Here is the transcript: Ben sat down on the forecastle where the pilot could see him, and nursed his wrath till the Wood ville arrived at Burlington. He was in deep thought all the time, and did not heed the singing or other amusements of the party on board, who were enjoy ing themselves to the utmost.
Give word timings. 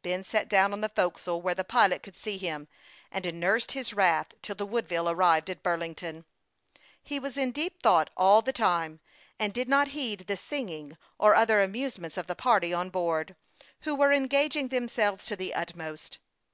Ben 0.00 0.24
sat 0.24 0.48
down 0.48 0.72
on 0.72 0.80
the 0.80 0.88
forecastle 0.88 1.42
where 1.42 1.54
the 1.54 1.62
pilot 1.62 2.02
could 2.02 2.16
see 2.16 2.38
him, 2.38 2.66
and 3.12 3.30
nursed 3.38 3.72
his 3.72 3.92
wrath 3.92 4.28
till 4.40 4.54
the 4.54 4.64
Wood 4.64 4.88
ville 4.88 5.06
arrived 5.10 5.50
at 5.50 5.62
Burlington. 5.62 6.24
He 7.02 7.20
was 7.20 7.36
in 7.36 7.52
deep 7.52 7.82
thought 7.82 8.08
all 8.16 8.40
the 8.40 8.54
time, 8.54 9.00
and 9.38 9.52
did 9.52 9.68
not 9.68 9.88
heed 9.88 10.20
the 10.28 10.36
singing 10.38 10.96
or 11.18 11.34
other 11.34 11.60
amusements 11.60 12.16
of 12.16 12.26
the 12.26 12.34
party 12.34 12.72
on 12.72 12.88
board, 12.88 13.36
who 13.80 13.94
were 13.94 14.12
enjoy 14.12 14.48
ing 14.54 14.68
themselves 14.68 15.26
to 15.26 15.36
the 15.36 15.52
utmost. 15.52 16.20